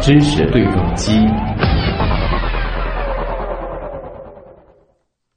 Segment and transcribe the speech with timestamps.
[0.00, 1.12] 知识对撞机。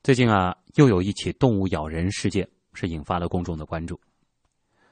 [0.02, 4.00] 最近啊，又有一起动物咬人事件是引发了公众的关注。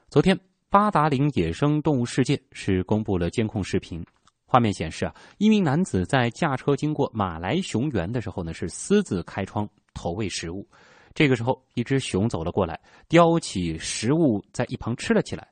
[0.10, 4.06] 昨天，八达岭野生动物世界是公布了监控视频，
[4.46, 10.68] 画面显示啊，一名男子在驾车经过马来熊园的时候呢，是私自开窗投喂食物。
[11.16, 15.48] 这个时候，一只熊走了过来，叼起食物在一旁吃了起来。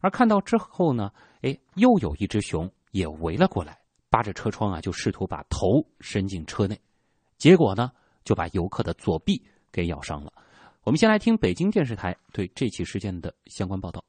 [0.00, 1.10] 而看到之后呢，
[1.42, 3.78] 哎，又有一只熊也围了过来，
[4.10, 6.78] 扒着车窗啊，就试图把头伸进车内，
[7.36, 7.90] 结果呢，
[8.24, 10.32] 就把游客的左臂给咬伤了。
[10.84, 14.02] 我们先来听北京电视台对这起事件的相关报道。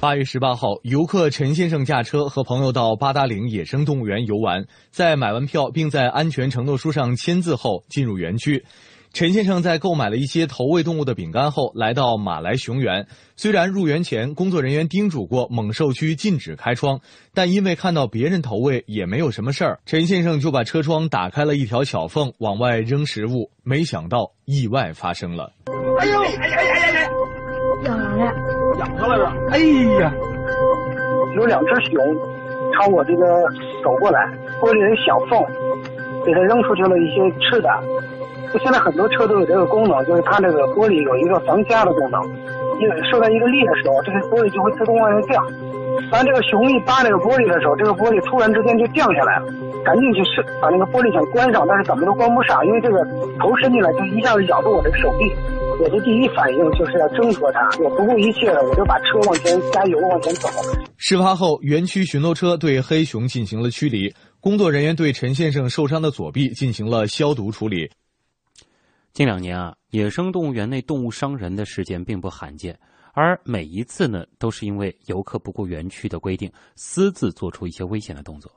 [0.00, 8.64] 八月十八号，游客陈先生驾车和朋友到八达岭野生动物园游玩，在买完票并在安全承诺书上签字后进入园区。
[9.12, 13.08] 陈先生在购买了一些投喂动物的饼干后，来到马来熊园。
[13.36, 17.00] 虽然入园前工作人员叮嘱过猛兽区禁止开窗，
[17.34, 23.50] 但因为看到别人投喂也没有什么事儿，陈先生就把车窗打开了一条小缝，往外扔食物。
[23.64, 25.52] 没想到意外发生了。
[25.98, 26.20] 哎呦！
[26.22, 27.10] 哎呀呀呀呀！
[27.84, 28.32] 咬人了！
[28.78, 29.34] 咬着了是吧？
[29.50, 29.58] 哎
[30.00, 30.14] 呀！
[31.36, 31.98] 有两只熊
[32.74, 33.24] 朝我这个
[33.82, 34.20] 走过来，
[34.60, 35.44] 玻璃的小缝，
[36.24, 37.68] 给它扔出去了一些吃的。
[38.58, 42.20] 现在很多车都有这个功能，就是它那个玻璃有一个防夹的功能，
[42.80, 45.44] 因为受到一个力的时候，这个玻璃就会自动往下掉。
[46.10, 49.46] 当这个熊一扒这个玻璃的时候，这个玻璃突然之间就降下来了，
[49.84, 53.04] 赶紧去是把那个玻璃想关上，但是怎么都关不上，因为这个
[53.38, 55.30] 头伸进来就一下子咬住我这个手臂。
[55.80, 60.48] 我的第一反应就是要挣脱它，我不顾一切的我就把车往前加油往前走。
[60.96, 67.90] 事发后，园区巡逻车对黑熊进行了驱离，工作人员对陈先生受伤的左臂进行了消毒处理。
[69.12, 72.78] 近两年啊，野生动物园内动物伤人的事件并不罕见，
[73.12, 78.50] 而每一次呢，都是因为游客不顾园区的规定，私自做出一些危险的动作。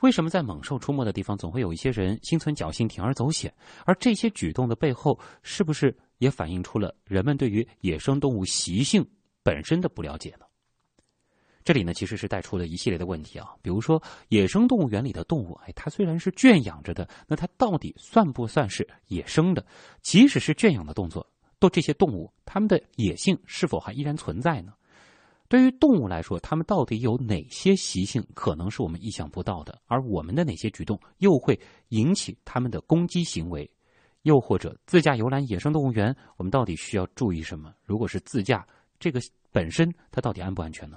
[0.00, 3.52] 为什么在猛兽出没的地方，总会有一些人心存侥幸，铤而走险？
[3.84, 9.06] 而这些举动的背后，是不是也反映出了人们对于野生动物习性
[9.42, 10.45] 本身的不了解呢？
[11.66, 19.66] 这里呢，其实是带出了一系列的问题啊，比如说野生动物园里的动物，哎，它虽然是圈养着的，那它到底算不算是野生的？
[20.00, 21.28] 即使是圈养的动作，
[21.58, 24.74] 都这些动物，它们的野性是否还依然存在呢？
[25.48, 29.76] 对于动物来说，它们到底有哪些习性可能是我们意想不到的？
[29.86, 33.68] 而我们的哪些举动又会引起它们的攻击行为？
[34.22, 37.74] 又或者自驾游览野生动物园，我们到底需要注意什么？
[37.82, 38.64] 如果是自驾，
[39.00, 40.96] 这个本身它到底安不安全呢？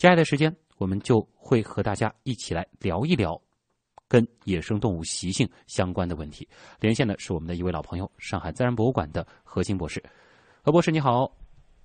[0.00, 3.38] 接下来的时间，我们就会和大家一起来聊一聊
[4.08, 6.48] 跟野生动物习性相关的问题。
[6.80, 10.02] 连线的是我们的一位老朋友，上海自然博物馆的何鑫博士。
[10.62, 11.30] 何博士，你好。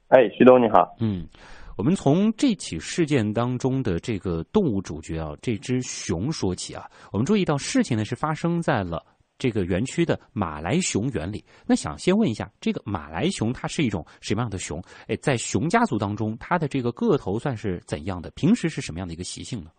[0.07, 0.95] 哎，徐东，你好。
[1.01, 1.27] 嗯，
[1.75, 6.89] 我们从这起事件当中的这个动物主角啊，这只熊说起啊。
[7.11, 9.05] 我们注意到事情呢是发生在了。
[9.37, 14.81] 这个园区的马来熊园里，那想先问一下，这个马来熊它是一种什么样的熊？
[15.07, 18.31] 哎，在熊家族当中，它的这个个头算是怎样的？
[18.31, 19.69] 平时是什么样的一个习性呢？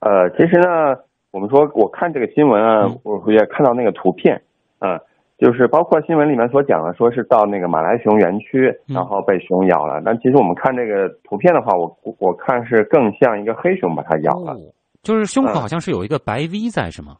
[0.00, 0.96] 呃，其实呢，
[1.30, 4.40] 我们说我看这个新闻啊，我也看到那个图片，
[4.78, 4.98] 嗯，
[5.38, 10.00] 就是包括新闻里面所讲的，说是到那个马来熊园区，然后被熊咬了。
[10.04, 14.56] 但其实我们看这个图片的话，我我看是更像一个黑熊把它咬了，
[15.02, 17.16] 就是胸口好像是有一个白 V 在，是吗？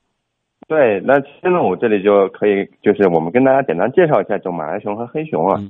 [0.68, 5.60] 对，那其实呢，我这里就可以，就是我们跟大家简单介绍一下，就马来熊和黑熊啊。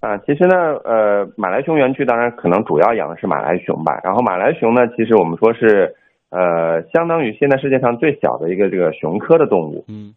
[0.00, 4.00] 啊，其实呢，呃，马来熊园区当然可能主要养的是马来熊吧。
[4.02, 5.94] 然后马来熊呢，其实我们说是，
[6.30, 9.84] 呃，相当于现在世界上最小的一个这个熊科的动物。
[9.88, 10.14] 嗯。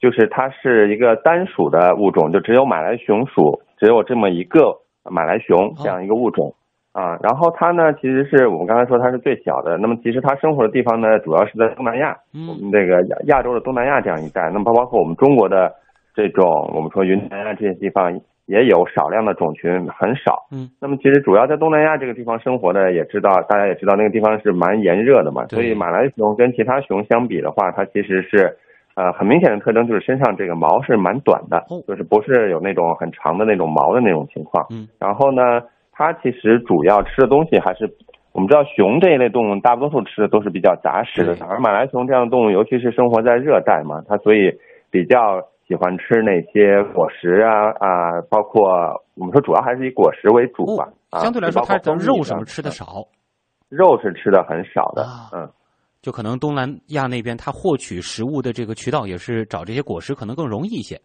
[0.00, 6.54] 就是它是一个单属的物种，就只有马来熊属，只有这么一个马来熊这样一个物种。
[6.92, 9.78] 啊，然后它呢，其实是我们刚才说它是最小的。
[9.78, 14.50] 那么其实它生活的地方呢，主要是在东南亚，我们这个亚亚洲的东南亚这样一带。
[14.50, 15.72] 那么包括我们中国的
[16.16, 18.12] 这种，我们说云南啊这些地方
[18.46, 20.48] 也有少量的种群，很少。
[20.50, 20.68] 嗯。
[20.80, 25.46] 那么其实主要在东南亚这个地方生活的，也知道大家也知道那个地方是蛮炎热的嘛。
[25.46, 28.56] 所以马来熊跟其他熊相比的话，它其实是，
[28.96, 34.66] 呃，很明显的特征就是身上这个毛是蛮短的，就是不是有那种很长的那种毛的那种情况。
[34.70, 34.88] 嗯。
[34.98, 35.62] 然后呢？
[36.00, 37.84] 它其实主要吃的东西还是，
[38.32, 44.50] 我们知道熊这一类动物大多数吃的都是比较杂食的，而马来熊这样的动物，尤其是生活在热带嘛，它所以
[44.90, 48.72] 比较喜欢吃那些果实啊啊，包括
[49.14, 50.88] 我们说主要还是以果实为主吧。
[51.20, 53.04] 相对来说，它的肉什么吃的少，
[53.68, 55.04] 肉是吃的很少的，
[55.36, 55.46] 嗯，
[56.00, 60.98] 就可能东南亚那边它获取食物的这个渠道也是找这些果实可能更容易一些。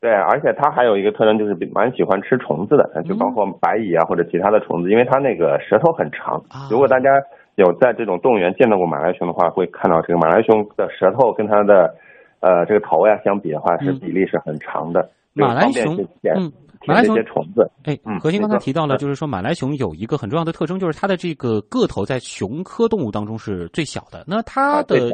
[0.00, 6.42] 对，而且它还有一个特征就是蛮喜欢吃虫子的，就包括白蚁啊或者其他的虫子，因为它那个舌头很长。
[6.70, 7.10] 如果大家
[7.56, 11.94] 有在这种动物园见到过马来熊的话，会看到这个马来熊的舌头跟它的
[12.40, 15.10] 呃这个头呀相比的话，是比例是很长的。
[15.34, 15.94] 马来熊，
[16.34, 16.50] 嗯，
[16.86, 24.24] 马来熊虫子，哎，核心刚才提到了，就是说马来熊有一个很重要的特征，就是它的这个个头在熊科动物当中是最小的。
[24.26, 25.10] 那它的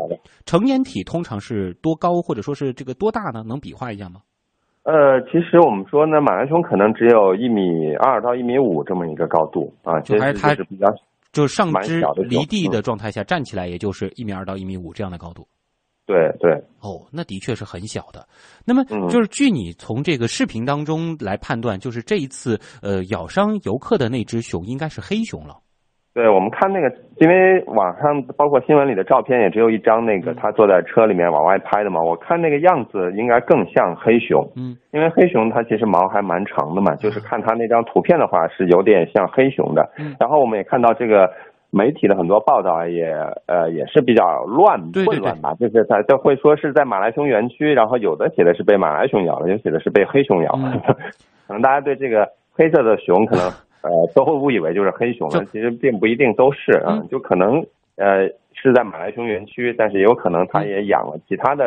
[0.47, 3.43] 成年体通常是多高，或者说是这个多大呢？
[3.45, 4.21] 能比划一下吗？
[4.87, 10.87] 呃，其实我们说呢，马来熊可能只有一米二到一米五这么一个高度啊，就还是它是比较
[11.33, 15.45] 就是上肢离地的状态下站起来，也就是一米二到一米五这样的高度。
[16.07, 16.53] 对对。
[16.81, 18.29] 哦，那的确是很小的。
[18.65, 25.57] 那么就是据你从这个视频当中来判断，就是这一次呃咬伤游客的那只熊应该是黑熊了。
[26.17, 32.01] 对，我们看那个，因为网上包括新闻里的照片也只有一张，那个他坐在车里面往外拍的嘛。
[32.01, 39.87] 我看那个样子应该更像黑熊，嗯，因为黑熊它其实毛还蛮长的嘛，就是看它那张图片的话是有点像黑熊的。
[40.19, 41.31] 然后我们也看到这个
[41.71, 43.13] 媒体的很多报道也
[43.45, 50.81] 呃也是比较乱混乱吧，就是他就会说是在马来熊园区，然后有的写的是被马来熊咬了，有写的是被黑熊咬了，
[51.47, 53.53] 可能大家对这个黑色的熊可能。
[53.87, 57.65] 呃，都会误以为就是黑熊了，其实并不一定都是啊，就可能
[57.97, 61.65] 呃是在马来熊园区，但是也有可能他也养了其他的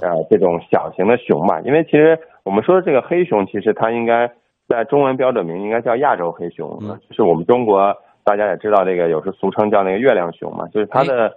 [0.00, 1.60] 呃这种小型的熊吧。
[1.64, 4.30] 因为其实我们说的这个黑熊，其实它应该
[4.68, 6.78] 在中文标准名应该叫亚洲黑熊，
[7.08, 11.36] 就是我们中国大家也知道这个有时俗称叫那个月亮熊嘛，就是它的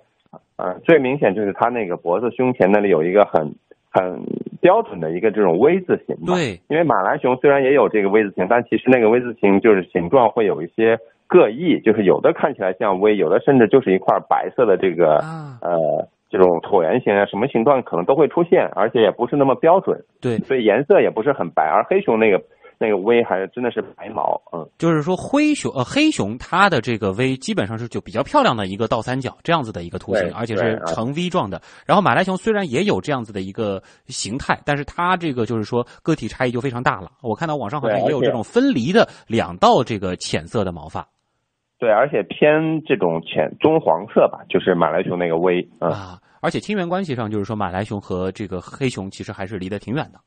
[0.57, 3.53] 呃最明显就是它那个脖子胸前那里有一个很。
[3.93, 4.19] 很
[4.59, 10.97] 标准的一个这种 V 字形吧，对，因为马来熊虽然也有这个 V 字形，但其实那个 V 字形就是形状会有一些
[11.27, 15.17] 各异，就是有的看起来像 V，有的甚至就是一块白色的这个
[15.61, 22.41] 呃这种椭圆形啊，什么形状可能都会出现，而且也不是那么标准，对，所以颜色也不是很白，而黑熊那个。
[22.83, 31.61] 那个 V 还是真的是白毛，嗯，就是说灰熊呃黑熊它的这个 V 基本上是就比较漂亮的一个倒三角这样子的一个图形，而且是呈 V 状的。
[31.85, 37.09] 然后马来熊虽然也有这样子的一个形态，但是它这个就是说个体差异就非常大了。
[37.21, 41.07] 我看到网上好像也有这种分离的两道这个浅色的毛发，
[41.79, 50.19] 对，而且偏这种浅棕黄色吧，就是马来熊那个 V 啊，而且亲缘关系上就是说马来熊和这个黑熊其实还是离得挺远的。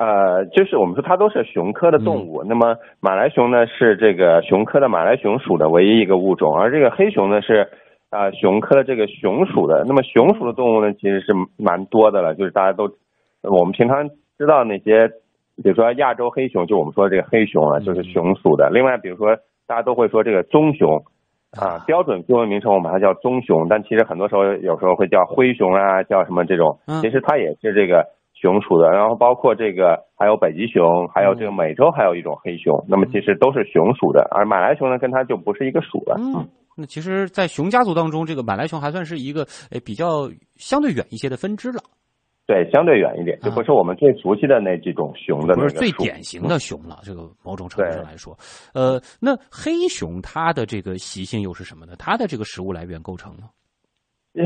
[0.00, 7.68] 呃，就是我们说它都是熊科的动物，那么马来熊呢是这个熊科的马来熊属的唯一一个物种，而这个黑熊呢是
[8.08, 9.84] 啊熊科的这个熊属的。
[9.86, 12.84] 那么熊属的动物呢其实是蛮多的了，就是大家都
[13.42, 14.08] 我们平常
[14.38, 15.06] 知道那些，
[15.62, 18.70] 比如说亚洲黑熊，就我们说这个黑熊啊，就是熊属的。
[18.70, 19.36] 另外，比如说
[19.66, 20.96] 大家都会说这个棕熊
[21.60, 28.02] 啊，标准中文名称我们把它叫棕熊，但其实很多时候有时候会叫灰熊啊，叫什么这种，其实它也是这个。
[28.40, 36.16] 熊属的，然后包括这个，还有北极熊，还有这个美洲还有一种黑熊，那么其实都是熊属的，而马来熊呢，跟它就不是一个属了。
[36.18, 41.80] 嗯，那其实，在熊家族当中，这个马来熊还算是一个诶比较相对远一些的分支了。
[42.46, 46.98] 对，相对远一点，就不是我们最熟悉的那几种熊的，不是最典型的熊了。
[47.04, 48.36] 这个某种程度上来说，
[48.74, 51.92] 呃，那黑熊它的这个习性又是什么呢？
[51.96, 53.44] 它的这个食物来源构成呢？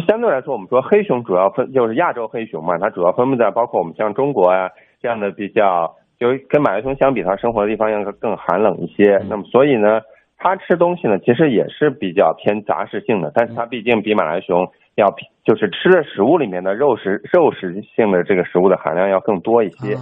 [0.06, 4.70] 相对来说，我们说黑熊主要分就是亚洲黑熊嘛，它主要分布在包括我们像中国啊
[5.00, 9.18] 这样的比较，就跟马来熊相比，它生活的地方要更寒冷一些。
[9.28, 10.00] 那么所以呢，
[10.38, 15.14] 它吃东西呢，其实也是比较偏杂食性的，但是它毕竟比马来熊要
[15.44, 19.96] 就是吃的食物里面的肉食肉食性的这个食物的含量要更多一些。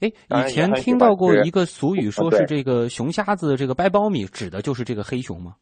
[0.00, 5.54] 哎，以前听到过一个俗语，说是这个熊瞎子这个掰苞米，指的就是这个黑熊吗？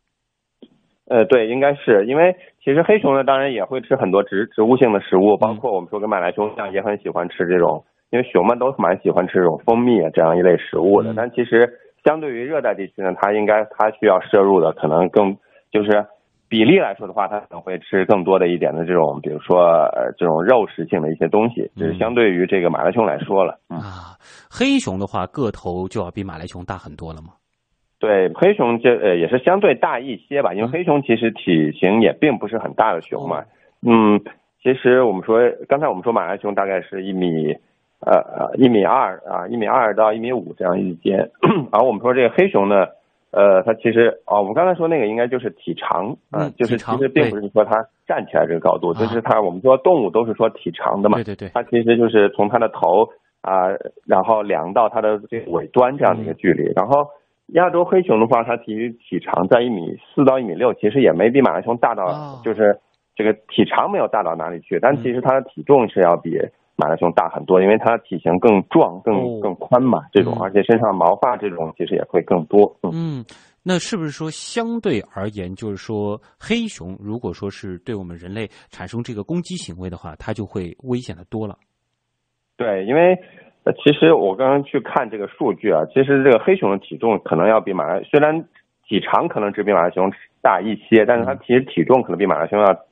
[1.09, 2.35] 呃，对，应该是因为
[2.67, 11.15] 其实黑熊呢，当然也会吃很多植植物性的食物，包括我们说跟马来熊一样，也很喜欢吃这种，因为熊们都蛮喜欢吃这种蜂蜜啊这样一类食物的。
[11.17, 15.37] 但其实相对于热带地区呢，它应该它需要摄入的可能更
[15.71, 16.05] 就是
[16.49, 19.63] 比例来说的话，它可能会吃更多的一点的这种，比如说
[19.95, 23.61] 呃这种肉食性的一些东西，就是相对于这个马来熊来说了。
[23.69, 24.19] 啊，
[24.51, 27.29] 黑熊的话个头就要比马来熊大很多了吗？
[27.99, 33.45] 对，黑熊这呃也是相对大一些吧，因为黑熊其实体型也并不是很大的熊嘛。
[33.81, 34.21] 嗯，
[34.63, 37.53] 其实我们说刚才我们说马来熊大概是一米
[38.01, 41.31] 呃呃一米二啊一米二到一米五这样一间，
[41.73, 42.87] 而我们说这个黑熊呢，
[43.31, 53.09] 呃它其实哦我们刚才说那个应该就是体长啊，就是其实并不是说它站起来这个高度，就是它我们说动物都是说体长的嘛，对对对，它其实就是从它的头
[53.41, 53.69] 啊
[54.07, 57.09] 然后量到它的这个尾端这样的一个距离，然后。
[57.55, 62.79] 亚洲黑熊的话，它体体长在一米四到一米六，其实也没比马来熊大到，就是
[63.15, 66.37] 这个体长没有大到哪里去，但其实它的体重是要比
[66.75, 72.77] 马来熊大很多，因为它体型更壮、更哦更宽嘛，这种嗯而且身上毛发这种其实也会更多。
[72.83, 73.25] 嗯，嗯，
[73.63, 81.57] 那是不是说相对而言，就是说黑熊如果说是对我们人类产生这个攻击行为的话，它就会危险的多了？
[82.57, 83.17] 对，因为
[83.67, 88.45] 呃，其实我刚刚去看这个数据啊，其实这个黑熊的体重可能要比马来，虽然
[88.87, 90.09] 体长可能只比马来熊
[90.41, 92.86] 大一些，但是它其实体重可能比马来熊要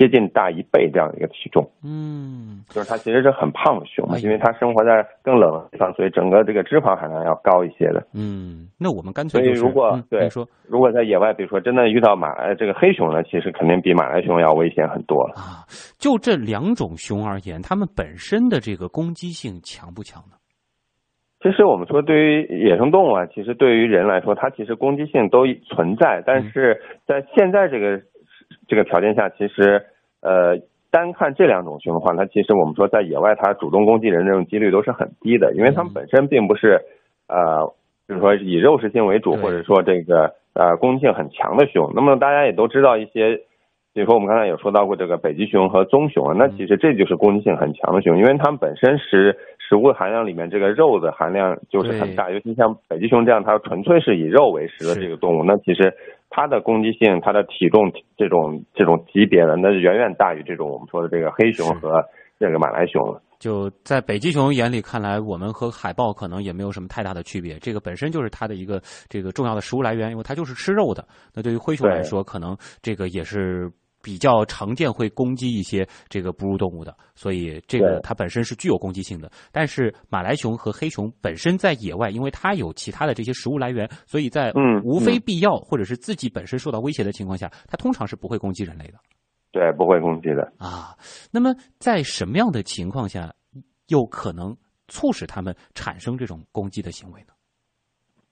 [0.00, 1.62] 接近大一倍这样的一个体重。
[1.84, 8.02] 嗯，就是它其实是很胖的熊因为它生活在更冷的地方，所以整个这个脂肪含量要高一些的。
[8.14, 15.34] 嗯，那我们干脆就是，所以如果、嗯、对说如果在野外，比如说真的遇到马来这个黑熊呢，其实肯定比马来熊要危险很多了。
[15.36, 20.36] 啊，就这两种熊而言，它们本身的这个攻击性强不强呢？
[21.42, 27.98] 其实我们说，对于野生动物啊，其实对于人来说，它其实攻击性都存在，但是在现在这个
[28.70, 29.82] 这个条件下，其实
[30.22, 30.56] 呃，
[30.92, 36.80] 单看这两种熊的话，它其实我们说在野外，它主动攻击人这种几率都是很低的，因为它们本身并不是
[37.26, 37.74] 呃，
[38.06, 41.90] 就是说以肉食性为主，或者说这个呃攻击性很强的熊。
[41.94, 43.36] 那么大家也都知道一些，
[43.92, 49.36] 比如说我们刚才有说到过这个北极熊和棕熊啊，那其实这就是攻击性很强的熊，因为它们本身食
[49.70, 55.94] 食物含量里面这个肉的含量就是很大，尤其像北极熊这样，它纯粹是以肉为食的这个动物，那其实
[56.28, 62.02] 它的攻击性、它的体重这种这种级别的，那是远远大于这种我们说的这个黑熊和
[62.36, 63.22] 这个马来熊了。
[63.38, 67.56] 就在北极熊眼里看来，我们和海豹可能也没有什么太大的区别。
[67.60, 71.06] 这个本身就是它的一个这个重要的食物来源，因为它就是吃肉的。
[71.32, 73.70] 那对于灰熊来说，可能这个也是
[74.02, 79.30] 比较常见会攻击一些这个哺乳动物的，所以这个它本身是具有攻击性的。
[79.52, 88.94] 但是马来熊和黑熊本身在野外，因为它有其他的这些食物来源，所以在嗯无非嗯必要或者是自己本身受到威胁的情况下，它通常是不会攻击人类的。
[89.52, 90.52] 对，不会攻击的。
[90.58, 90.96] 啊，
[91.32, 93.34] 那么在什么样的情况下，
[93.88, 97.34] 又可能促使它们产生这种攻击的行为呢？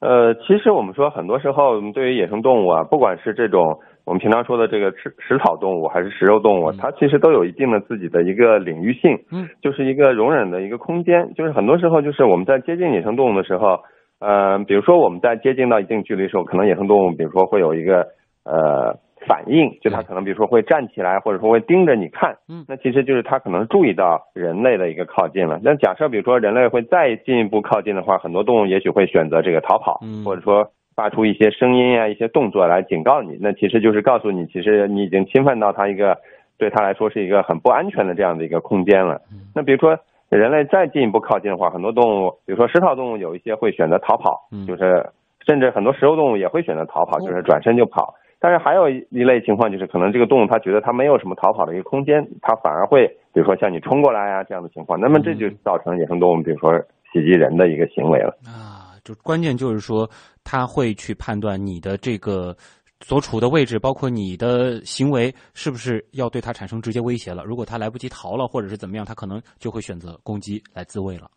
[0.00, 6.76] 呃，其实我们说，很多时候我们对于野生动物啊，不管是这种我们平常说的这个吃食草动物，还是食肉动物，嗯。
[6.78, 11.34] 它其实都有一定的自己的一个领域性，嗯，就是一个容忍的一个空间。
[11.34, 13.80] 就是很多时候，就是我们在接近野生动物的时候，
[14.18, 18.06] 呃，比如说我们在接近到一定距离的时候，可能野生动物，比如说会有一个
[18.44, 18.96] 呃
[19.26, 22.64] 反应，就它可能比如说会站起来，或者说会盯着你看，嗯。
[22.66, 25.60] 那其实就是它可能注意到人类的一个靠近了。
[25.62, 30.24] 那假设比如说人类会再进一步靠近的话，很多动物也许会选择这个逃跑，嗯。
[30.24, 33.38] 或者说发出一些声音啊、一些动作来警告你。
[33.40, 36.18] 那其实就是告诉你，其实你已经侵犯到它一个
[36.58, 39.14] 对它来说是一个很不安全的这样的一个空间了。
[39.30, 39.96] 嗯那比如说
[40.28, 45.08] 人类再进一步靠近的话，很多动物，比如说食草动物，有一些会选择逃跑，嗯就是
[45.46, 48.12] 甚至很多食肉动物也会选择逃跑，哦就是转身就跑。
[48.40, 56.76] 但是还有一一类情况，就是可能这个动物它觉得它没有什么逃跑的一个空间，它反而会比如说向你冲过来啊这样的情况，那么这就造成野生动物比如说
[57.12, 58.36] 袭击人的一个行为了。
[58.44, 58.77] 啊，
[59.08, 60.08] 就关键就是说，
[60.44, 62.54] 他会去判断你的这个
[63.00, 67.44] 所处的位置，包括你的行为是不是要对他产生直接威胁了。
[67.44, 71.30] 如果他来不及逃了，或者是怎么样，他可能就会选择攻击来自卫了。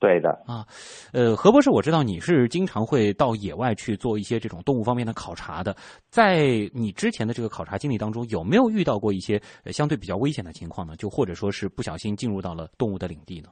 [0.00, 0.66] 对的啊，
[1.12, 5.76] 呃，何博士，我知道你是经常会到野外去做一些这种动物方面的考察的，
[6.08, 10.96] 在你之前的这个考察经历当中，有没有遇到过一些呃相对比较危险的情况呢？
[10.96, 13.50] 就或者说是不小心进入到了动物的领地呢？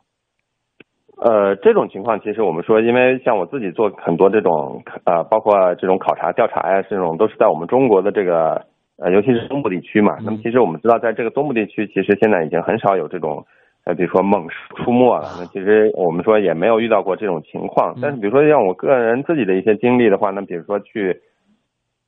[1.20, 8.64] 呃，这种情况其实我们说，因为像我自己做很多这种呃，包括这种考察调查呀，这种都是在我们中国的这个
[8.98, 10.16] 呃，尤其是东部地区嘛。
[10.20, 13.44] 嗯那么其实我们知道，在这个东部地区，其实现在已经很少有这种
[13.84, 15.28] 呃，比如说猛兽出没了。
[15.40, 17.96] 那其实我们说也没有遇到过这种情况。
[18.00, 21.20] 但是比如说像我个人自己的一些经历的话，那比如说去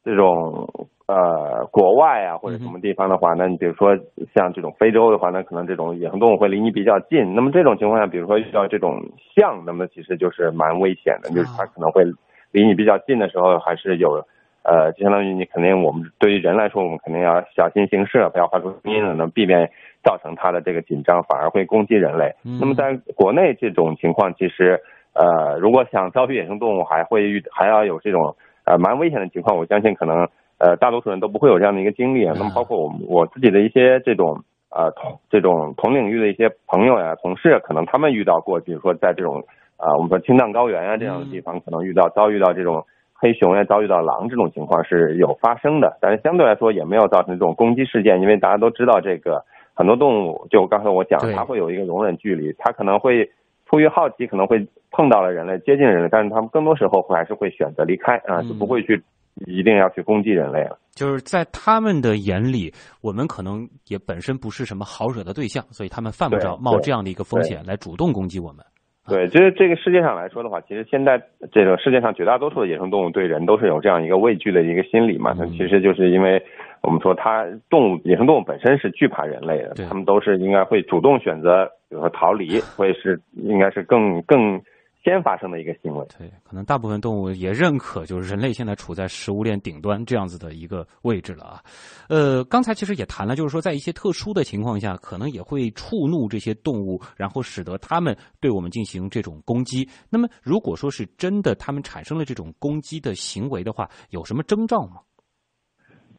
[0.05, 0.69] 这种
[1.11, 3.97] 呃国外啊或者什么地方的话，那你比如说
[4.35, 7.35] 像这种非洲的话，那可能这种野生动物会离你比较近。
[7.35, 9.01] 那么这种情况下，比如说遇到这种
[9.35, 12.05] 象，那么其实就是蛮危险的，就是它可能会
[12.53, 14.25] 离你比较近的时候，还是有
[14.63, 19.69] 呃，就相当于你肯定我们对于人来说，我们肯定要小心行事，不要发出声音，能避免
[20.05, 22.35] 造成它的这个紧张，反而会攻击人类。
[22.45, 24.79] 嗯那么在国内这种情况，其实
[25.15, 30.29] 呃，如果想遭遇野生动物，还会遇还要有这种呃蛮危险的情况，我相信可能
[30.61, 32.33] 呃大多数人都不会有这样的一个经历啊。
[32.39, 34.39] 那么包括我我自己的一些这种
[34.71, 39.43] 呃同这种同领域的一些朋友呀、同事，可能他们遇到过，比如说在这种
[39.77, 53.29] 啊、呃我们说青藏高原啊这样的地方，可能遇到遭遇到这种黑熊呀、遭遇到狼这种情况是有发生的，但是相对来说也没有造成这种攻击事件，因为大家都知道这个很多动物，就刚才我讲，它会有一个容忍距离，它可能会
[53.67, 59.03] 出于好奇，可能会碰到了人类，接近人类，但是他们更多时候会还是会选择离开啊，嗯就不会去
[59.47, 60.79] 一定要去攻击人类了。
[60.93, 68.65] 就是在他们的眼里，我们可能也本身不是什么好惹的对象，所以他们犯不着冒这样的一个风险来主动攻击我们。
[69.09, 71.21] 对，就是这个世界上来说的话，其实现在
[71.51, 75.35] 这个世界上绝大多数的野生动物对人都是有这样一个畏惧的一个心理嘛。
[75.39, 76.43] 那其实就是因为
[76.83, 84.61] 我们说它动物野生动物本身是惧怕人类的，它们都是应该会主动选择，比如说逃离， 会是应该是更更。
[85.03, 91.63] 先发生的一个行为，对，可能大部分动物也认可，就是人类现在处在食物链顶端这样子的一个位置了啊。
[92.11, 99.89] 呃，刚才其实也谈了，就是说在一些特殊的情况下，可能也会触怒这些动物，然后使得它们对我们进行这种攻击。
[100.11, 105.01] 那么，如果说是真的，它们产生了这种攻击的行为的话，有什么征兆吗？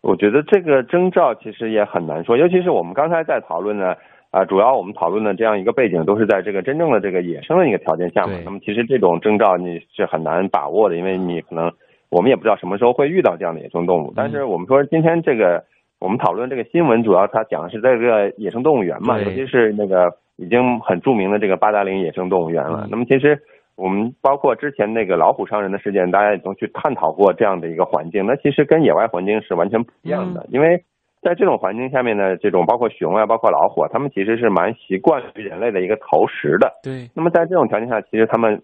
[0.02, 3.94] 我觉得这个征兆其实也很难说，尤其是我们刚才在讨论呢。
[4.32, 8.34] 啊，主要我们讨论的这样一个背景都是在这个真正的这个野生的一个条件下嘛。
[8.46, 11.70] 那么其实这种征兆你是很难把握的，因为你可能
[12.10, 14.14] 我们也不知道什么时候会遇到这样的野生动物。
[14.16, 15.62] 但是我们说今天这个
[16.00, 22.88] 我们讨论这个新闻，主要它讲的是在这个野生动物园嘛，尤其是那个已经很著名的这个八达岭野生动物园了。
[22.90, 23.38] 那么其实
[23.76, 28.26] 我们包括之前那个老虎伤人的事件，大家也都去探讨过这样的一个环境。
[28.26, 30.82] 那其实跟野外环境是完全不一样的，因为。
[31.22, 36.72] 在这种环境下面呢，这种包括熊啊，包括老虎，它们其实是蛮习惯于人类的一个投食的。
[36.82, 37.08] 对。
[37.16, 38.62] 那么在这种条件下，其实它们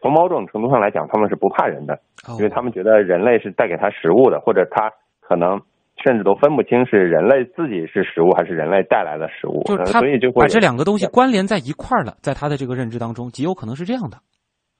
[0.00, 1.98] 从某种程度上来讲，它们是不怕人的，
[2.38, 5.60] 因为它们觉得人类是带给它食物的，或者它可能
[6.02, 9.62] 甚至都分不清是人类自己是食物还是人类带来的食物。
[9.64, 14.16] 就是所以就会把这两个东西关联在一块儿了，在它的这个认知当中，极有可能是这样的。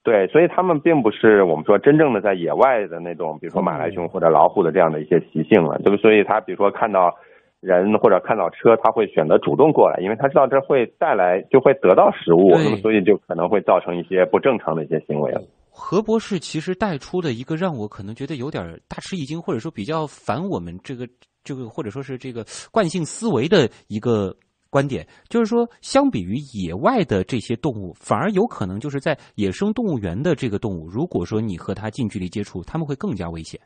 [0.08, 5.96] 对，所以他们并不是我们说真正的在野外的那种，比如说马来熊或者老虎的这样的一些习性了，对不？
[5.96, 7.14] 所以他比如说看到。
[7.60, 15.42] 人或者看到车，他会选择主动过来，因为他知道这会带来就会得到食物，那么所以就可能会造成一些不正常的一些行为了。
[15.68, 21.04] 何博士其实带出的一个让我可能觉得有点大吃一惊，或者说比较反我们这个
[21.42, 24.32] 这个或者说是这个惯性思维的一个
[24.70, 33.58] 观点，就是说，相比于野外的这些动物，反而有可能就是在野生动物园的这个动物，如果说你和它近距离接触，它们会更加危险。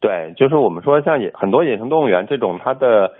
[0.00, 3.12] 对，就是我们说像野很多野生动物园这种，它的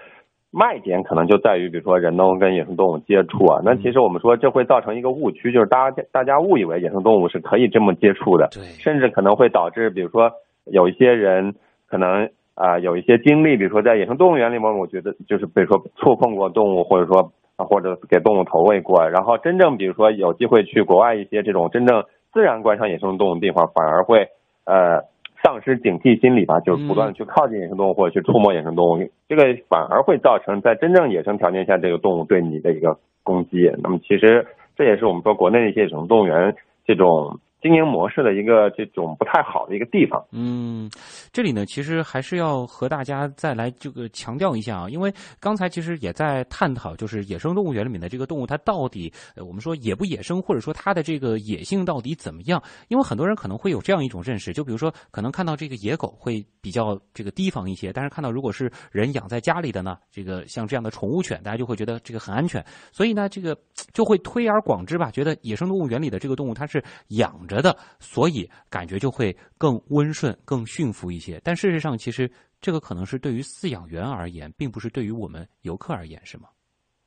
[0.51, 3.61] 卖点可能就在于，比如说人能跟野生动物接触啊。
[3.63, 10.33] 那其实我们说这会造成一个误区，就是大家大家误以为野生动物是可以这么接触的，对，甚至可能会导致，比如说
[10.65, 11.55] 有一些人
[11.87, 12.29] 可能
[12.61, 24.29] 啊有一些经历，比如说在野生动物园里面，我觉得就是比如说触碰过动物，或者说或者给动物投喂过，然后真正比如说有机会去国外一些这种真正自然观赏野生动物的地方，反而会
[24.67, 25.09] 呃。
[25.43, 33.73] 丧失警惕心理吧，就是不断的去靠近野生动物或者去触摸野生动物，这个反而会造成在真正野生条件下这个动物对你的一个攻击。
[33.83, 34.47] 那么其实
[34.77, 36.55] 这也是我们说国内的一些野生动物园
[36.87, 37.41] 这种。
[37.61, 40.25] 经营模式的一个这种不太好的一个地方。
[40.33, 40.91] 嗯，
[41.33, 52.63] 这里呢，其实还是要和大家再来这个强调一下啊，因为刚才其实也在探讨，就是野生动物园里面的这个动物，它到底我们说野不野生，或者说它的这个野性到底怎么样？
[52.89, 63.57] 因为很多人可能会有这样一种认识，就比如说，可能看到这个野狗会比较这个提防一些，但是看到如果是人养在家里的呢，这个像这样的宠物犬，大家就会觉得这个很安全，所以呢，这个
[63.93, 67.39] 就会推而广之吧，觉得野生动物园里的这个动物它是养。
[67.51, 71.41] 着的，所以感觉就会更温顺、更驯服一些。
[71.43, 76.45] 但事实上，其实这个可能是对于饲养员而言，并不是对于我们游客而言，是吗？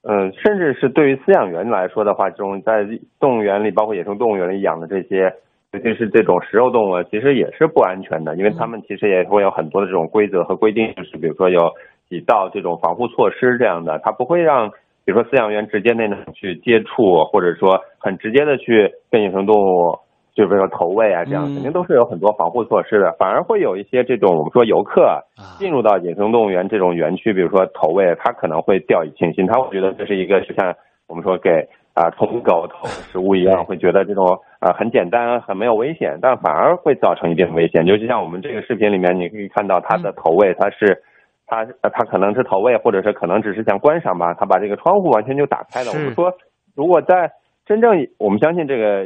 [0.04, 2.84] 嗯，甚至是对于饲养员来说的话，这种在
[3.22, 5.34] 动物园里，包括野生动物园里养的这些，
[5.72, 11.72] 尤其是这种食肉动物，其实也是不安全的，因为他们其实也会有很多的这种规则和规定，就是比如说有
[12.10, 14.70] 几道这种防护措施这样的，它不会让
[15.06, 19.98] 比如说饲养员直接那种去接触，或者说很直接的去跟野生动物。
[20.36, 25.24] 就比如说投喂啊，这样肯定都是有很多防护措施的，反而会有一些这种我们说游客
[25.60, 30.74] 进入到野生动物园这种园区，比如说投喂，他可能会掉以轻心，他会觉得这是一个就像
[31.08, 31.52] 我们说给
[31.94, 34.26] 啊宠物狗投食物一样，会觉得这种
[34.60, 37.86] 啊很简单，很没有危险，但反而会造成一定危险。
[37.86, 40.98] 尤其像我们这个视频里面，你可以看到它的投喂，它是
[41.46, 45.92] 他他可能是投喂，或者是可能只是想观赏吧，他把这个窗户完全就打开了。
[45.94, 46.34] 我们说，
[46.76, 47.30] 如果在
[47.68, 49.06] 真正我们相信这个。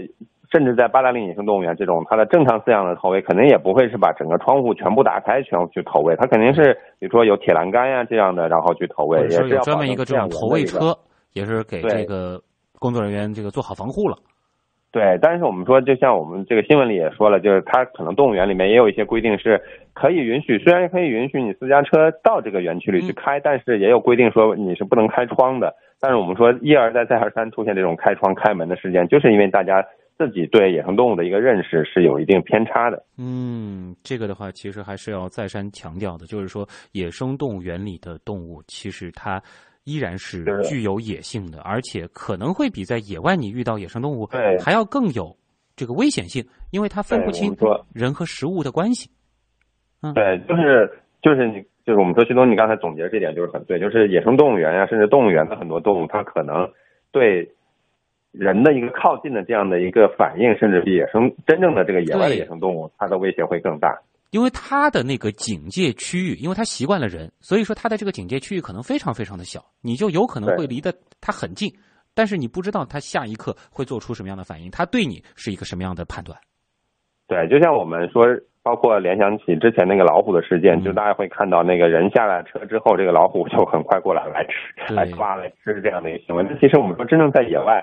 [0.51, 6.15] 甚至在八达岭野生动物园这种，它的正常饲养的投喂，肯定也不会是把整个窗户全部打开，全部去投喂。
[6.15, 10.95] 它肯定是，比如说有铁栏杆呀这样的，然后去投喂，也是要专门一个这种投喂车，
[11.33, 12.41] 也是给这个
[12.79, 14.15] 工作人员这个做好防护了。
[14.89, 19.61] 对，但是我们说，就像我们这个新闻里也说了，就是它可能动物园里面也有一些规定是
[19.93, 25.75] 可以允许，虽然可以允许你私家车到这个园区里去开，但是也有规定说你是不能开窗的。
[25.99, 29.83] 但是我们说一而再再而三出现这种开窗开门的事件，就是因为大家。
[30.17, 33.05] 自己对野生动物的一个认识是有一定偏差的。
[33.17, 39.39] 嗯，这个的话，其实还是要再三强调的，就是说，野生动物园里的动物，其实它
[39.83, 44.27] 依然是具有野性的，而且可能会比在野外你遇到野生动物
[44.59, 45.37] 还要更有
[45.75, 47.55] 这个危险性，因为它分不清
[47.93, 49.09] 人和食物的关系。
[50.01, 56.67] 嗯，对，就是就是你就是我们说徐东，你刚才总结这点就是很对，就是野生动物园呀，甚至动物园的很多动物，它可能
[57.11, 57.47] 对。
[58.39, 63.97] 人的一个靠近的这样的一个反应，甚至比野生真正的这个野外的野生动物，它的威胁会更大。
[64.31, 71.71] 因为它的那个警戒区域，因为它习惯了人，所以说它的这个警戒区域可能非常非常的小，你就有可能会离得它很近，
[72.13, 76.37] 但是你不知道它下一刻会做出什么样的反应，它对你是一个什么样的判断。
[77.25, 78.27] 对，就像我们说，
[78.61, 86.43] 包括联想起之前那个老虎的事件，就大家会看到那个人下了车之后，这个老虎就很快过来来吃、来抓、来吃这样的一个行为。
[86.43, 87.81] 那其实我们说，真正在野外。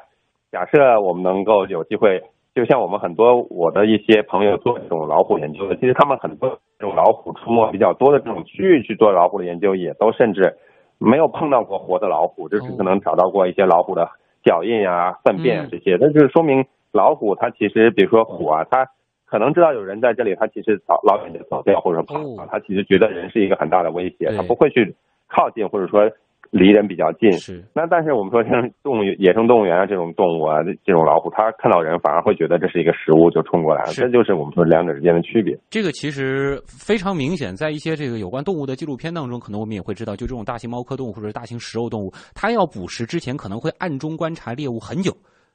[0.54, 2.22] 假设我们能够有机会，
[2.54, 10.56] 就像我们很多我的一些朋友做这种老虎研究的，其实他们很多这种老虎出没比较多的这种区域去做老虎的研究，也都甚至
[10.98, 14.08] 没有碰到过活的老虎，就是可能找到过一些老虎的
[14.44, 18.86] 脚印啊、粪便啊这些，那就是说明老虎它其实，比如说虎啊，它
[19.26, 24.94] 可能知道有人在这里，它其实早老远就走掉或者跑了，它其实觉得人是一个很大的威胁，它不会去
[25.26, 26.08] 靠近或者说。
[26.54, 28.52] 离人比较近，是那但是我们说像
[28.84, 35.58] 动物野生动物园啊这种动物啊，这种老虎，它看到人反而会觉得这是一个食物就冲过来了，这就是我们说两者之间的区别。
[35.68, 45.10] 这个其实非常明显，在一些这个有关动物的纪录片当中，可能我们也会知道，就这种大型猫科动物或者是大型食肉动物，它要捕食之前可能会暗中观察猎物很久，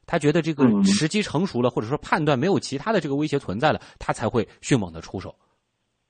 [0.05, 5.33] 它觉得这个时机成熟了，或者说判断没有其他的这个威胁存在了，它才会迅猛的出手。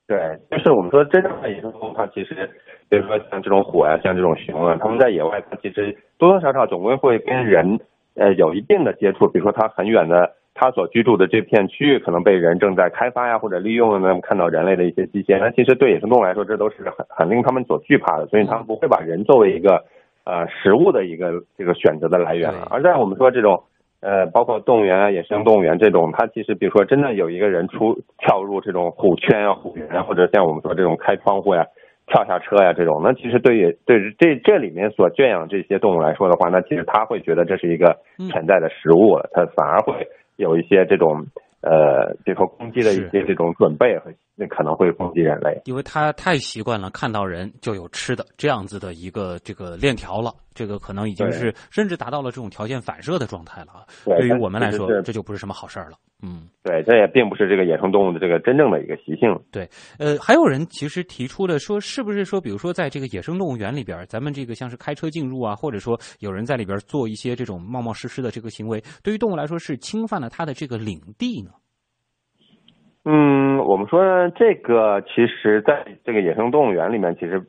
[0.08, 0.18] 对，
[0.50, 2.50] 就是我们说真正的野生动物，它其实。
[2.90, 7.78] 比如说像这种虎啊，像这种熊啊，它们在野外，它其实多多少少总归会跟人，
[8.16, 9.28] 呃，有一定的接触。
[9.28, 18.26] 比如说它很远的，它所居住的这片区域可能被人正在开发呀，或者利用，那么看到人类的一些迹象，那其实对野生动物来说，这都是很很令他们所惧怕的。
[18.26, 19.84] 所以他们不会把人作为一个
[20.24, 22.50] 呃食物的一个这个选择的来源。
[22.70, 23.62] 而在我们说这种
[24.00, 31.64] 呃，包括动物园啊、野生动物园这种，它其实比如说真的有一个人出跳入这种虎圈啊、虎园，或者像我们说这种开窗户呀。
[32.10, 37.96] 跳下车呀，这种那其实对于对这这里面所圈养这些动物来说的话，那其实它会觉得这是一个
[38.30, 41.24] 潜在的食物了，他反而会有一些这种
[41.62, 53.84] 呃，比如说攻击的一些这种准备和那可能会攻击人类，因为它太习惯了看到人就有吃的这样子的一个这个链条了，这个可能已经是甚至达到了这种条件反射的状态了。
[54.06, 55.98] 对于我们来说，这就不是什么好事儿了。
[56.22, 59.38] 嗯，对，这也并不是这个野生动物的这个真正的一个习性。
[59.50, 71.50] 对，呃，还有人其实提出了说，是不是说，比如说在这个野生动物园里边，咱们这个像是开车进入啊，或者说有人在里边做一些这种冒冒失失的这个行为，对于动物来说是侵犯了它的这个领地呢？
[73.04, 77.42] 嗯，我们说这个，其实在这个野生动物园里面，其实，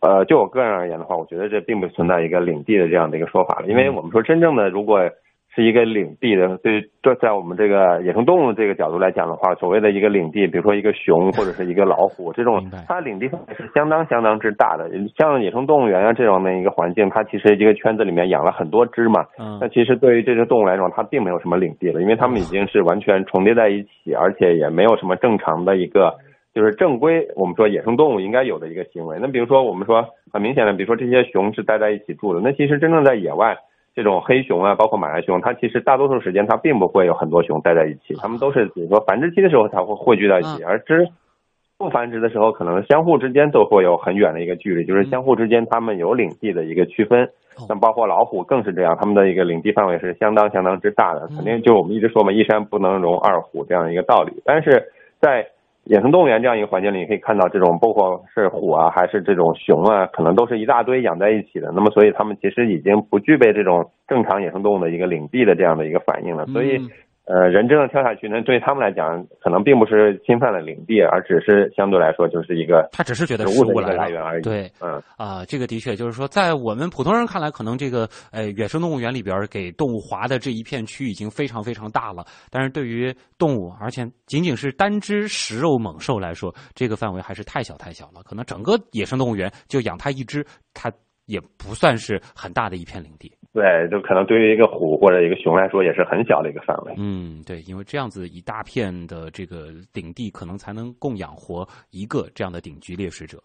[0.00, 5.10] 呃，就我个人而言的话，我觉得这并不存在一个领地的这样的一个说法了，因为我们说真正的如果。
[5.52, 14.88] 是一个领地的，对，这在我们这个野生动物这个角度来讲的话，所谓的一个领地，比如说一个熊或者是一个老虎 这种，它领地范围是相当相当之大的。
[15.18, 19.26] 像野生动物园啊这种的一个环境，它其实一个圈子里面养了很多只嘛，
[19.60, 26.14] 那其实对于这些动物来说，它并没有什么领地了，因为它们已经是完全重叠在一起，而且也没有什么正常的一个
[26.54, 29.18] 就是正规我们说野生动物应该有的一个行为。
[29.20, 33.56] 那比如说我们说很明显的，比如说这些熊是待在一起住的，那其实真正在野外。
[33.94, 41.06] 这种黑熊啊，包括马来熊，它其实大多数时间它并不会有很多熊待在一起，它们都是比如说繁殖期的时候才会汇聚在一起，而之
[41.78, 47.28] 不繁殖的时候，可能相互之间都会有很远的一个距离，就是相互之间它们有领地的一个区分。
[47.66, 54.40] 像包括老虎更是这样，它们的一个领地范围是相当相当之大的，肯定就我们一直说嘛，一山不能容二虎这样一个道理。
[54.44, 55.46] 但是在
[55.84, 61.72] 野生动物园这样一个环境里，可以看到这种包括是虎啊，还是这种熊啊，可能都是一大堆养在一起的。
[61.74, 66.46] 那么，所以它们其实已经不具备这种正常野生动物的一个领地的这样的一个反应了。
[66.46, 66.80] 所以。
[67.30, 74.42] 呃，人真的跳下去，那对他们来讲，可能并不是侵犯了领地，而只是相对来说就是一个，他只是觉得食物的来源而已。
[74.42, 88.22] 对，嗯啊，这个的确就是说，在我们普通人看来，可能这个呃，野生动物园里边给动物划的这一片区已经非常非常大了，但是对于动物，而且仅仅是单只食肉猛兽来说，这个范围还是太小太小了。
[88.24, 90.90] 可能整个野生动物园就养它一只，它
[91.26, 93.32] 也不算是很大的一片领地。
[93.52, 96.94] 对，就可能对于一个虎或者一个熊来说，也是很小的一个范围。
[96.96, 103.42] 嗯，对，因为这样子一大片的这个领地，可能才能供养活一个这样的顶级猎食者。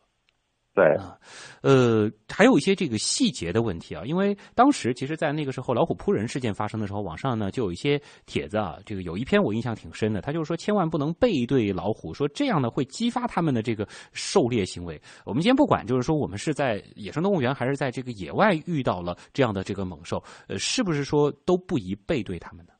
[0.75, 1.15] 对啊，
[1.63, 15.01] 呃，还有一些这个细节的问题啊，因为当时其实，在那个时候老虎扑人事件发生的时候，网上呢就有一些帖子啊，这个有一篇我印象挺深的，他就是说千万不能背对老虎，说这样呢会激发他们的这个狩猎行为。
[15.25, 22.73] 我们今天不管，就是说我们是在野生动物园还是在这个野外遇到了这样的这个猛兽，呃，是不是说都不宜背对他们呢？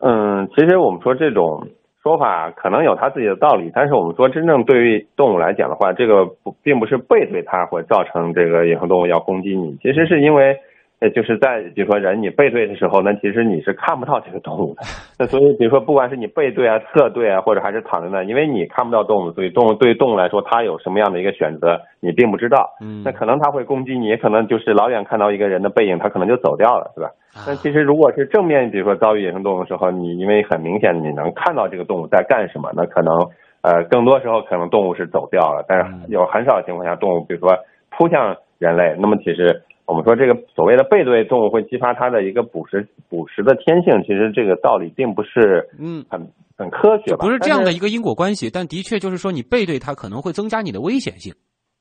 [0.00, 1.70] 嗯，其实我们说这种。
[2.06, 10.56] 说法可能有他自己的道理，但是我们说真正对于动物来讲的话，这个不并不是背对它会造成这个野生动物要攻击你，其实是因为，
[10.98, 14.82] 呃，就是在比如说人你背对的时候，那其实你是看不到这个动物的。
[15.18, 22.70] 那所以比如说不管是你背对啊、侧对啊，或者还是躺在那，因为你看不到动物，所以动物对于动物来说，它有什么样的一个选择，你并不知道。
[22.80, 27.10] 嗯，那可能它会攻击你，也可能就是老远看到一个人的背影，它可能就走掉了，是吧？
[27.46, 33.14] 那其实，如果是正面，比如说遭遇野生动物的时候，你因为很明显你能看到这个动物在干什么，那可能
[33.60, 37.54] 呃更多时候可能动物是走掉了，但是有很少情况下动物比如说
[37.90, 46.20] 扑向人类，那么其实我们说这个所谓的背对动物会激发它的一个捕食捕食的天性，其实这个道理并不是嗯很
[46.58, 51.32] 很科学吧，不是这样的一个因果关系，但的确就是说你背对它可能会增加你的危险性。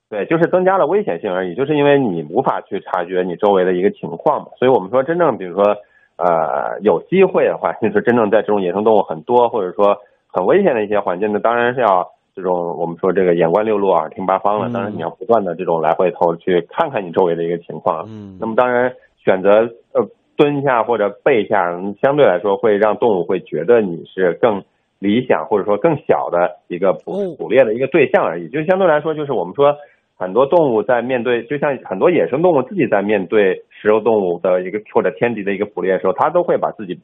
[0.08, 5.76] 对，就是增加了危险性而已，就是因为你无法去察觉你周围的一个情况嘛，所以我们说真正比如说
[6.18, 21.72] 呃有机会的话，就是真正在这种野生动物很多或者说很危险的一些环境呢，当然是要这种我们说这个眼观六路耳听八方了，当然你要不断的这种来回头去看看你周围的一个情况，嗯，那么当然选择呃蹲下或者背下，
[22.02, 24.64] 相对来说会让动物会觉得你是更
[25.00, 29.76] 理想或者说更小的一个捕捕猎的一个对象而已，就相对来说就是我们说。
[30.18, 36.98] 很多动物在面对，就像很多野生动物自己在面对食肉动物的一个或者天敌的一个捕猎的时候，它都会把自己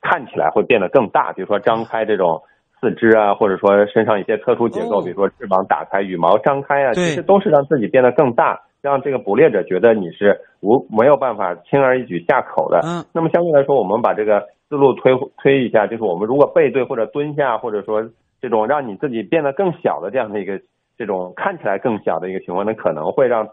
[0.00, 2.42] 看起来会变得更大，比如说张开这种
[2.80, 12.80] 四肢啊，或者说身上一些特殊结构，比如说翅膀打开、羽毛张开啊，其实都是让自己变得更大，让这个捕猎者觉得你是无没有办法轻而易举下口的。
[12.84, 13.04] 嗯。
[13.12, 15.12] 那么相对来说，我们把这个思路推
[15.42, 18.08] 推一下，就是我们如果背对或者蹲下，或者说
[18.40, 20.60] 这种让你自己变得更小的这样的一个。
[20.98, 23.46] 这种看起来更小的一个情况，那可能会让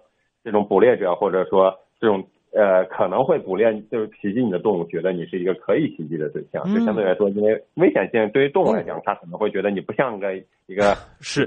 [0.43, 2.23] 这种捕猎者或者说这种
[2.55, 6.63] 呃可能会捕猎就是袭击你的动物，觉得你是一个可以袭击的对象。
[6.73, 10.35] 就相对来说，因为危险性对于动物来讲，它可能会觉得你不像个
[10.67, 11.45] 一个 是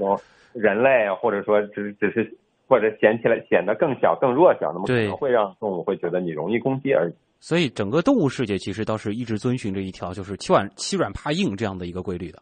[0.53, 2.31] 人类，或者说只只是
[2.67, 7.13] 或者显起来显得更小、更弱小，那么可能会让动物会觉得你容易攻击而已。
[7.39, 12.39] 所以，整个动物世界其实倒是一直遵循着一条就是欺软欺软怕硬这样的一个规律的。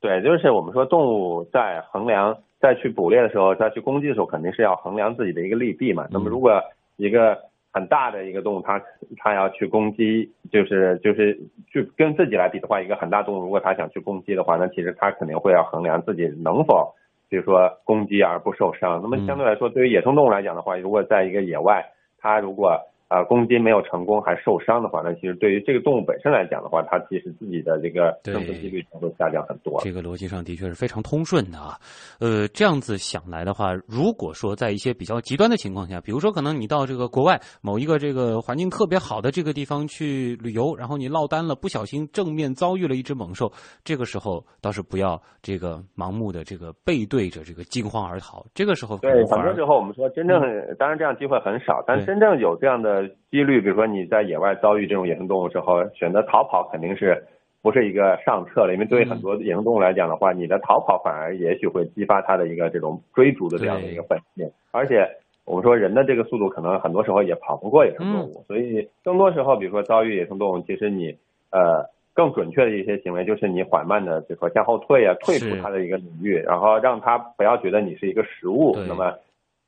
[0.00, 2.36] 对，就是我们说动物在衡量。
[2.58, 6.08] 在去捕猎的时候，再去攻击的时候，肯定是要衡量自己的一个利弊嘛。
[6.10, 6.50] 那么，如果
[6.96, 7.38] 一个
[7.76, 8.80] 很大的一个动物，它
[9.18, 11.38] 它要去攻击，就是就是
[11.70, 16.94] 去跟自己来比的话，一个很大动物，如果它想去攻击的话，那其实它肯定会要衡量自己能否，
[17.28, 19.02] 比如说攻击而不受伤。
[19.02, 21.84] 那么相对来说，对于野生动物来讲的话，如果在一个野外，
[22.18, 29.80] 它如果啊，攻击没有成功还受伤的话，那其实对于这个动物本身来讲的话，它其实自己的这个生存几率会下降很多。
[29.82, 31.78] 这个逻辑上的确是非常通顺的啊。
[32.18, 43.48] 呃，这样子想来的话，如果说在一些比较极端的情况下，比如说可能你到这个国外某一个这个环境特别好的这个地方去旅游，然后你落单了，不小心正面遭遇了一只猛兽，
[43.84, 48.44] 这个时候倒是不要这个盲目的这个背对着这个惊慌而逃。
[48.52, 50.40] 这个时候对很多时候我们说真正
[50.76, 52.95] 当然这样机会很少，但真正有这样的。
[52.96, 57.22] 呃，几率，比如说你在野外遭遇这种野生动物之后，选择逃跑肯定是
[57.60, 58.72] 不是一个上策了？
[58.72, 64.50] 因为对于很多野生动物来讲的话，你的逃跑反而也许会激发它的一个这种追逐的这样的一个本性。
[64.70, 65.06] 而且
[65.44, 71.14] 我们说人的这个速度可能很多时候也跑不过野生动物，所以更多时候，比如说遭遇野生动物，其实你
[71.50, 78.74] 呃更准确的一些行为就是你缓慢的，比如说向后退啊，退出它的一个领域，然后让它不要觉得你是一个食物。
[78.88, 79.12] 那么。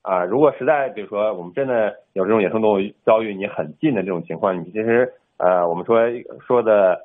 [0.02, 5.98] 啊，如果实在比如说我们真的有这种野生动物遭遇你很近的这种情况，你其实呃，我们说
[6.46, 6.98] 说的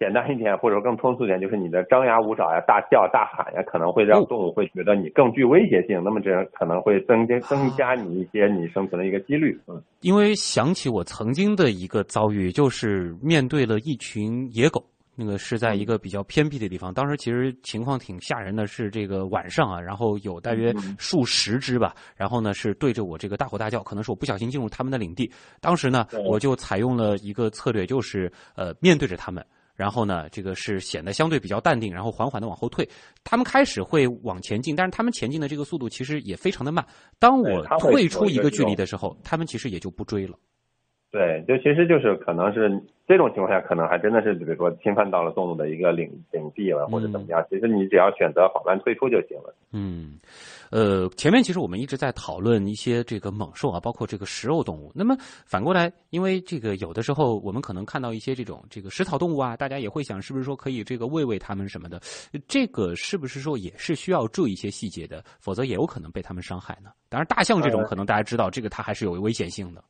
[0.00, 9.56] 简单一点，或者说更通俗一点，就是你的张牙舞爪呀、大叫大喊呀，可能会让动物会觉得你更具威胁性，那么这可能会增加增加你一些你生存的一个几率。
[9.68, 14.82] 嗯，因为想起我曾经的一个遭遇，就是面对了一群野狗。
[15.14, 25.30] 那个是在一个比较偏僻的地方，当时其实情况挺吓人的，是这个晚上啊，然后有大约数十只吧，然后呢是对着我这个大吼大叫，可能是我不小心进入他们的领地。
[25.60, 29.44] 当时呢，我就采用了一个策略，就是呃面对着他们，
[29.74, 32.88] 然后呢这个是显得相对比较淡定，然后缓缓的往后退。
[33.22, 36.82] 他们开始会往前进，但是他们前进的这个速度其实也非常的慢。
[37.18, 40.38] 当我退出一个距离的时候，他们其实也就不追了。
[41.12, 42.70] 对，就其实就是可能是
[43.06, 47.44] 这种情况下，可能还真的是比如说侵犯到了动物的一个领领地了，或者怎么样。
[47.50, 49.54] 其实你只要选择缓慢退出就行了。
[49.72, 50.18] 嗯，
[50.70, 54.90] 呃，前面其实我们一直在讨论一些这个猛兽啊，包括这个食肉动物。
[54.94, 62.00] 那么反过来，因为这个有的时候我们可能看到一些这种这个食草动物啊，大家也会想是不是说可以这个喂喂它们什么的，
[62.48, 66.88] 这个是不是说也是需要注意一些细节的，否则也有可能被它们伤害呢？
[67.10, 69.84] 当然，大象这种可能大家知道，这个它还是有危险性的。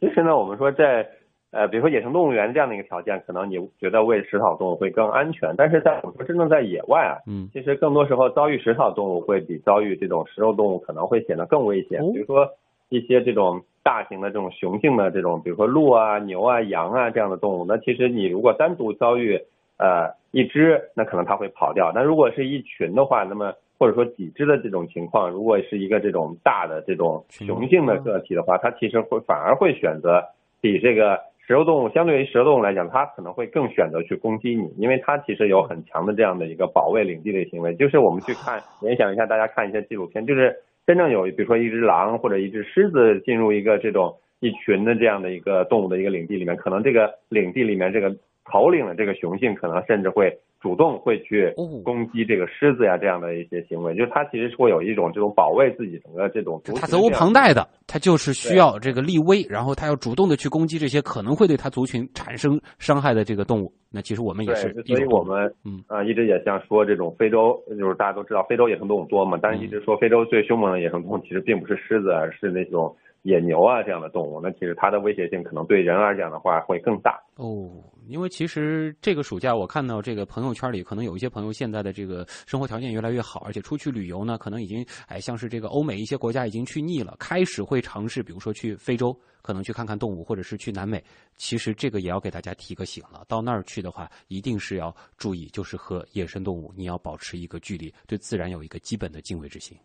[0.00, 1.08] 其实呢，我们说在
[1.50, 12.00] 呃，比如说野生动物园这样的一个条件，可能你觉得喂食草动物会更安全，但是在我们说真正在野外啊，嗯，其实更多时候遭遇食草动物会比遭遇这种食肉动物可能会显得更危险。
[12.12, 12.46] 比如说
[12.90, 19.40] 一些这种大型的这种雄性的这种，比如说鹿啊、牛啊、羊啊这样的动物，那其实你如果单独遭遇
[19.78, 30.20] 呃一只，那可能它会跑掉；那如果是一群的话，那么或者说几只的这种情况，如果是一个这种大的这种雄性的个体的话，它其实会反而会选择
[30.60, 37.72] 比这个食肉动物相对于食肉动物来讲，它可能会更选择去攻击你，因为它其实有很强的这样的一个保卫领地的行为。
[37.76, 40.52] 就是我们去看联想一下，大家看一些纪录片，就是
[40.84, 48.14] 真正有比如说一只狼或者一只狮子进入一个这种一群的这样的一个动物的一个领地里面，可能这个领地里面这个
[48.44, 50.36] 头领的这个雄性可能甚至会。
[50.60, 51.52] 主动会去
[51.84, 56.60] 攻击这个狮子呀，这样的一些行为，就是它其实是会有一种这种保卫自己整个这种。
[56.74, 63.72] 它责无旁贷的，它就是需要这个立威，然后它要主动的去攻击这些可能会对它族群产生伤害的这个动物。
[63.90, 74.40] 那其实我们也是，所以我们嗯啊一直也像说这种非洲，就是大家都知道非洲野生动物多嘛，但是一直说非洲最凶猛的野生动物其实并不是狮子，而是那种野牛啊这样的动物。
[74.42, 77.70] 那其实它的威胁性可能对人来讲的话会更大哦。
[78.08, 91.02] 因为其实这个暑假，我看到这个朋友圈里，可能有一些朋友现在的这个生活条件越来越好，而且出去旅游呢，可能已经哎，像是这个欧美一些国家已经去腻了，开始会尝试，比如说去非洲，可能去看看动物，或者是去南美。
[91.36, 99.76] 其实这个也要给大家提个醒了，到那儿去的话，一定是要注意，就是和野生动物你要保持一个距离，对自然有一个基本的敬畏之心。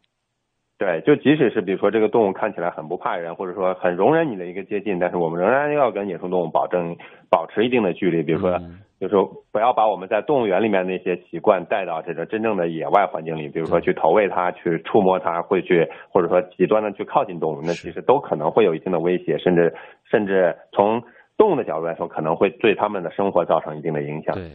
[0.83, 6.97] 对，就即使是比如说这个动物看起来很不怕人，或者说很容忍你的一个接近，但是我们仍然要跟野生动物保证
[7.29, 8.21] 保持一定的距离。
[8.21, 8.59] 比如说，
[8.99, 9.15] 就是
[9.53, 19.73] 不要把我们在动物园里面那些习惯带到这个真正的野外环境里，比如说去投喂它、去触摸它、会去或者说极端的去靠近动物，那其实都可能会有一定的威胁，甚至
[20.11, 21.01] 甚至从。
[21.37, 24.35] 动物的角度来说，可能会对他们的生活造成一定的影响。
[24.35, 24.51] 对，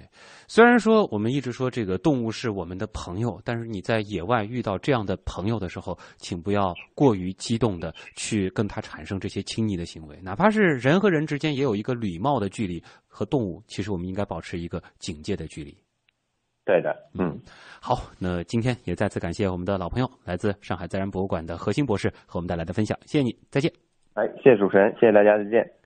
[0.47, 15.77] 虽然说我们一直说这个动物是我们的朋友，但是你在野外遇到这样的朋友的时候，请不要过于激动的去跟他产生这些亲昵的行为，哪怕是人和人之间也有一个礼貌的距离，和动物其实我们应该保持一个警戒的距离。
[16.65, 17.39] 对的，嗯，
[17.81, 23.73] 好，那今天也再次感谢我们的老朋友，来自上海自然博物馆的何鑫博士和我们带来的分享，谢谢你，再见。
[24.15, 25.79] 哎，谢谢主持人，谢谢大家，再见。